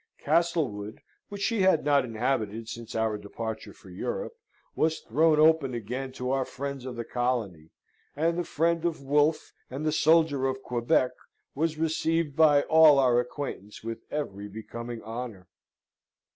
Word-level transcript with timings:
Castlewood, 0.17 1.01
which 1.29 1.43
she 1.43 1.61
had 1.61 1.85
not 1.85 2.03
inhabited 2.03 2.67
since 2.67 2.95
our 2.95 3.19
departure 3.19 3.71
for 3.71 3.91
Europe, 3.91 4.33
was 4.75 4.99
thrown 5.01 5.39
open 5.39 5.75
again 5.75 6.11
to 6.13 6.31
our 6.31 6.43
friends 6.43 6.85
of 6.87 6.95
the 6.95 7.03
colony; 7.05 7.69
and 8.15 8.39
the 8.39 8.43
friend 8.43 8.83
of 8.83 9.03
Wolfe, 9.03 9.53
and 9.69 9.85
the 9.85 9.91
soldier 9.91 10.47
of 10.47 10.63
Quebec, 10.63 11.11
was 11.53 11.77
received 11.77 12.35
by 12.35 12.63
all 12.63 12.97
our 12.97 13.19
acquaintance 13.19 13.83
with 13.83 13.99
every 14.09 14.47
becoming 14.47 15.03
honour. 15.03 15.47